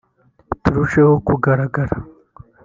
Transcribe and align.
“Turusheho 0.63 1.13
kugaragaza 1.27 1.97